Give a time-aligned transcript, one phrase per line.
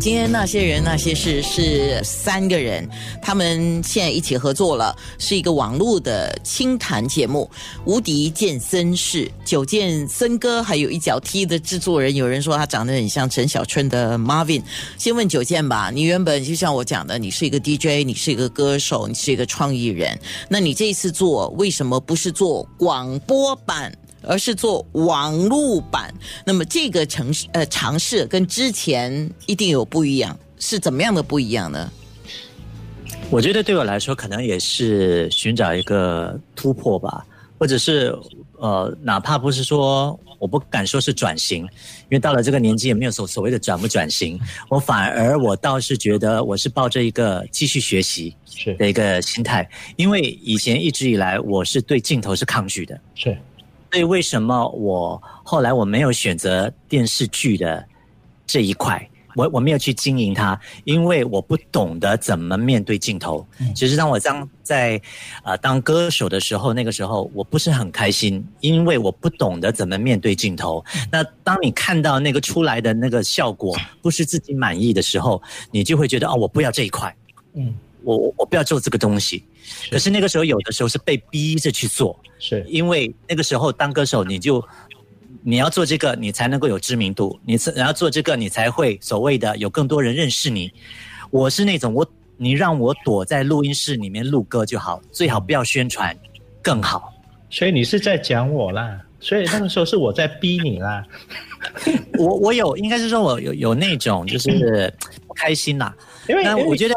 [0.00, 2.86] 今天那些人那些事是三个人，
[3.22, 7.50] 他们现在一起合作了，是一个网络的清谈节目
[7.86, 9.26] 《无敌健身室》。
[9.46, 14.62] 九见森哥还有一脚踢的制作人，有人说他长得很像陈小春的 Marvin。
[14.98, 20.18] 先问九见吧，你原本就像我讲的，你是一个 DJ，你是一个歌手，你是一个创意人。
[20.50, 23.90] 那你这一次做为什么不是做广播版？
[24.26, 26.12] 而是做网络版，
[26.44, 31.90] 那么这个城市呃尝试跟之前一定有不一样，是怎么样的不一样呢？
[33.30, 37.24] 我觉得对我来说，可能也是寻找一个突破吧，
[37.58, 38.14] 或者是
[38.58, 53.00] 呃，哪怕不是说我不敢说是转型，因为到了这个年纪也没有所所谓的转不转型，我反而我倒是觉得我是抱着一个继续学习是的一个心态，因为以前一直以来我是对镜头是抗拒的。
[53.14, 53.36] 是
[53.94, 57.86] 所以为什么我后来我没有选择电视剧的
[58.44, 59.08] 这一块？
[59.36, 63.46] 我我没有去经营它，因为我不懂得怎么面对镜头。
[63.72, 65.00] 其实当我当在
[65.44, 70.84] 呃当歌手的时候，那个时候我不是很开心，因为我不懂得怎么面对镜头。
[71.08, 77.14] 那当你看到那个出来的那个效果不是自己满意的时候，你就会觉得哦，我不要这一块。
[77.54, 77.72] 嗯，
[78.04, 79.42] 我我我不要做这个东西。
[79.90, 82.18] 可是那个时候有的时候是被逼着去做。
[82.38, 84.62] 是因为那个时候当歌手，你就
[85.42, 90.70] 你要做这个，你才能够有知名度；你是然后做这个，你才会所谓的有更多人认识你。
[91.30, 96.14] 我是那种我你让我躲在录音室里面录歌就好，最好不要宣传，
[96.62, 97.12] 更好。
[97.48, 101.04] 所以你是在讲我啦，所以那个时候是我在逼你啦。
[102.18, 104.92] 我我有应该是说我有有那种就是
[105.26, 105.94] 不 开心啦，
[106.28, 106.94] 因为我觉得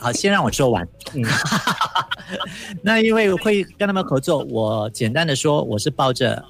[0.00, 0.86] 好，先让我说完。
[1.14, 1.22] 嗯
[2.82, 6.42] 那因为会跟他们合作，我简单的说，我是抱着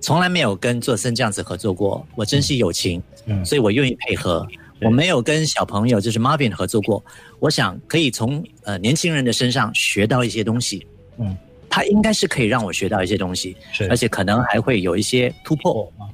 [0.00, 4.46] 从来没有跟做森这样子合作过，我珍惜友情，嗯所以我愿意配合。
[4.82, 7.04] 我没有跟小朋友就是 Marvin 合作过，
[7.38, 10.86] 我想可以从呃年轻人的身上学到一些东西。
[11.18, 11.36] 嗯，
[11.68, 15.92] 他应该是可以让我学到一些东西，是而且可能还会有一些突破。
[15.98, 16.08] 啊，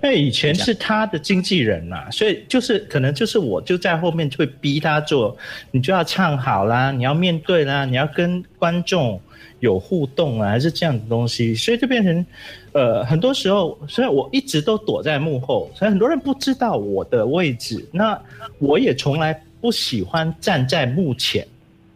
[0.00, 5.36] 那以前是他的经纪人嘛，所以就是可能就是我就在后面就会逼他做，
[5.70, 9.20] 你就要唱好啦，你要面对啦，你要跟观众
[9.60, 12.24] 有互动啊，还是这样的东西，所以就变成
[12.72, 18.20] 呃很多时候，所以我一直都躲在幕后，所以很多人不知道我的位置，那
[18.58, 21.44] 我也从来不喜欢站在幕前，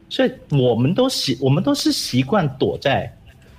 [0.08, 3.08] 所以我们都习我们都是习惯躲在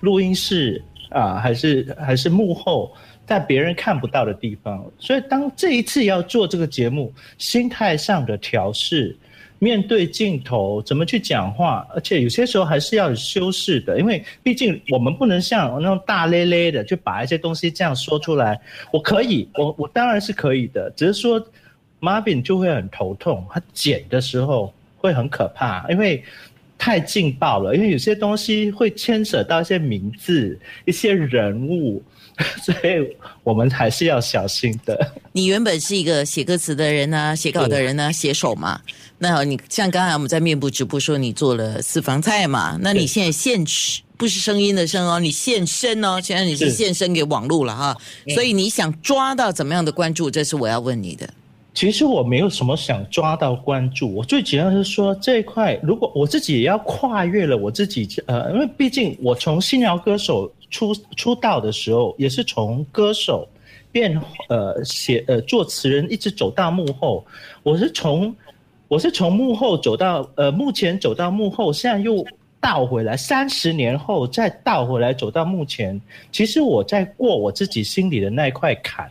[0.01, 2.93] 录音室啊，还是还是幕后，
[3.25, 4.85] 在别人看不到的地方。
[4.99, 9.15] 所以当这一次要做这个节目，心态上的调试，
[9.59, 18.59] 面对镜头怎么去讲话，而且有些时候还是要有修饰的，因为毕竟我们不能像那种大咧咧的就把一些东西这样说出来。
[18.91, 21.43] 我可以，我我当然是可以的，只是说
[21.99, 26.23] 马炳就会很头痛，他剪的时候会很可怕，因为。
[26.83, 32.03] 太劲爆了，因为有些东西会牵扯到一些名字、一些人物，
[32.61, 35.13] 所以我们还是要小心的。
[35.31, 38.81] 你原本是一个写歌词的人呢、写稿的人呢、写手嘛。
[39.19, 43.63] 那你像刚才我们在面部直播说你做了私房菜嘛，那你现在现
[44.17, 47.97] 不是声音的声哦，你现身哦，现在你是是现身给网络了哈，
[48.33, 51.29] 所以你想抓到怎么样的关注，这是我要问你的。
[51.73, 63.47] 其实我没有什么想抓到关注，我最主要是说这一块，如果我自己也要跨越了我自己，呃，因为毕竟我从新谣歌手出出道的时候，也是从歌手
[63.91, 67.25] 变呃写呃作词人，一直走到幕后，
[67.63, 68.35] 我是从
[68.87, 72.23] 我是从幕后走到呃目前走到幕后，现在又
[72.61, 75.99] 倒回来，三十年后再倒回来走到目前，
[76.31, 79.09] 其实我在过我自己心里的那一块坎。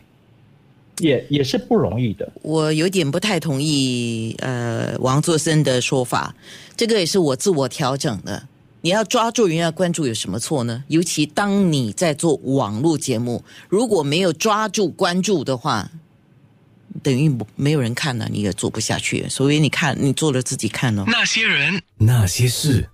[1.03, 2.31] 也也是不容易的。
[2.41, 6.33] 我有点不太同意呃王作森的说法，
[6.77, 8.47] 这个也是我自我调整的。
[8.81, 10.83] 你要抓住人家关注有什么错呢？
[10.87, 15.89] 尤其当你在做网络节目，如果没有抓住关注的话，
[17.01, 19.27] 等于没有人看了，你也做不下去。
[19.29, 21.03] 所以你看，你做了自己看哦。
[21.07, 22.89] 那些人，那些事。